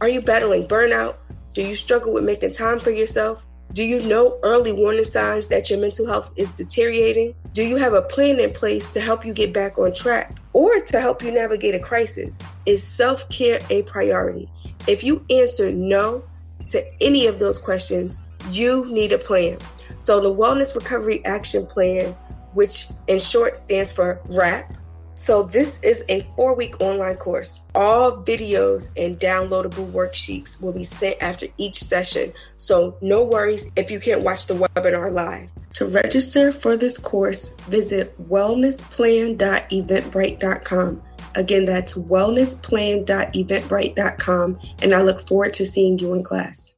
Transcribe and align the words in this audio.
Are 0.00 0.08
you 0.08 0.22
battling 0.22 0.66
burnout? 0.66 1.16
Do 1.52 1.60
you 1.60 1.74
struggle 1.74 2.14
with 2.14 2.24
making 2.24 2.52
time 2.52 2.80
for 2.80 2.90
yourself? 2.90 3.44
Do 3.74 3.84
you 3.84 4.00
know 4.00 4.38
early 4.42 4.72
warning 4.72 5.04
signs 5.04 5.48
that 5.48 5.68
your 5.68 5.78
mental 5.78 6.06
health 6.06 6.32
is 6.36 6.50
deteriorating? 6.52 7.34
Do 7.52 7.62
you 7.62 7.76
have 7.76 7.92
a 7.92 8.00
plan 8.00 8.40
in 8.40 8.50
place 8.52 8.88
to 8.94 9.00
help 9.00 9.26
you 9.26 9.34
get 9.34 9.52
back 9.52 9.78
on 9.78 9.92
track 9.92 10.38
or 10.54 10.80
to 10.80 11.00
help 11.02 11.22
you 11.22 11.30
navigate 11.30 11.74
a 11.74 11.78
crisis? 11.78 12.34
Is 12.64 12.82
self 12.82 13.28
care 13.28 13.60
a 13.68 13.82
priority? 13.82 14.48
If 14.86 15.04
you 15.04 15.22
answer 15.28 15.70
no 15.70 16.24
to 16.68 16.82
any 17.02 17.26
of 17.26 17.38
those 17.38 17.58
questions, 17.58 18.24
you 18.50 18.86
need 18.86 19.12
a 19.12 19.18
plan. 19.18 19.58
So, 19.98 20.18
the 20.18 20.34
Wellness 20.34 20.74
Recovery 20.74 21.22
Action 21.26 21.66
Plan, 21.66 22.16
which 22.54 22.86
in 23.06 23.18
short 23.18 23.58
stands 23.58 23.92
for 23.92 24.18
WRAP, 24.28 24.74
so, 25.20 25.42
this 25.42 25.78
is 25.82 26.02
a 26.08 26.22
four 26.34 26.54
week 26.54 26.80
online 26.80 27.16
course. 27.16 27.60
All 27.74 28.24
videos 28.24 28.88
and 28.96 29.20
downloadable 29.20 29.92
worksheets 29.92 30.62
will 30.62 30.72
be 30.72 30.84
sent 30.84 31.18
after 31.20 31.48
each 31.58 31.78
session. 31.78 32.32
So, 32.56 32.96
no 33.02 33.26
worries 33.26 33.70
if 33.76 33.90
you 33.90 34.00
can't 34.00 34.22
watch 34.22 34.46
the 34.46 34.54
webinar 34.54 35.12
live. 35.12 35.50
To 35.74 35.84
register 35.84 36.50
for 36.50 36.74
this 36.74 36.96
course, 36.96 37.50
visit 37.68 38.18
wellnessplan.eventbrite.com. 38.30 41.02
Again, 41.34 41.66
that's 41.66 41.98
wellnessplan.eventbrite.com, 41.98 44.58
and 44.82 44.92
I 44.94 45.02
look 45.02 45.20
forward 45.20 45.52
to 45.52 45.66
seeing 45.66 45.98
you 45.98 46.14
in 46.14 46.22
class. 46.22 46.68